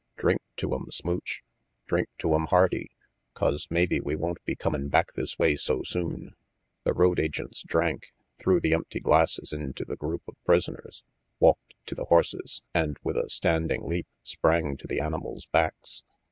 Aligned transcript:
"Drink 0.17 0.41
to 0.57 0.73
'em, 0.73 0.87
Smooch. 0.89 1.43
Drink 1.85 2.09
to 2.17 2.33
'em 2.33 2.47
hearty, 2.47 2.89
'cause 3.35 3.67
maybe 3.69 3.99
we 4.01 4.15
won't 4.15 4.43
be 4.45 4.55
comin' 4.55 4.89
back 4.89 5.13
this 5.13 5.37
way 5.37 5.55
so 5.55 5.83
soon." 5.83 6.33
The 6.85 6.93
road 6.95 7.19
agents 7.19 7.61
drank, 7.61 8.11
threw 8.39 8.59
the 8.59 8.73
empty 8.73 8.99
glasses 8.99 9.53
into 9.53 9.85
the 9.85 9.95
group 9.95 10.23
of 10.27 10.43
prisoners, 10.43 11.03
walked 11.39 11.75
to 11.85 11.93
the 11.93 12.05
horses, 12.05 12.63
and 12.73 12.97
with 13.03 13.15
a 13.15 13.29
standing 13.29 13.87
leap 13.87 14.07
sprang 14.23 14.75
to 14.77 14.87
the 14.87 14.99
animals' 14.99 15.45
backs. 15.45 16.01